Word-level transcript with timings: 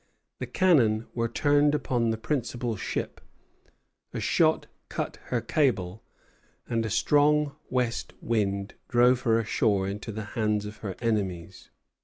The 0.39 0.47
cannon 0.47 1.05
were 1.13 1.27
turned 1.27 1.75
upon 1.75 2.09
the 2.09 2.17
principal 2.17 2.75
ship; 2.75 3.21
a 4.15 4.19
shot 4.19 4.65
cut 4.89 5.19
her 5.25 5.41
cable, 5.41 6.01
and 6.67 6.83
a 6.83 6.89
strong 6.89 7.55
west 7.69 8.13
wind 8.19 8.73
drove 8.87 9.19
her 9.21 9.37
ashore 9.37 9.87
into 9.87 10.11
the 10.11 10.23
hands 10.33 10.65
of 10.65 10.77
her 10.77 10.95
enemies. 11.01 11.69